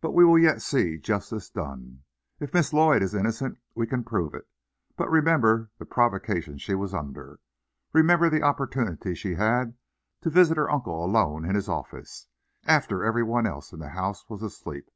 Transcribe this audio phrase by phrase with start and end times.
[0.00, 2.04] But we will yet see justice done.
[2.38, 4.48] If Miss Lloyd is innocent, we can prove it.
[4.96, 7.40] But remember the provocation she was under.
[7.92, 9.74] Remember the opportunity she had,
[10.22, 12.26] to visit her uncle alone in his office,
[12.64, 14.88] after every one else in the house was asleep.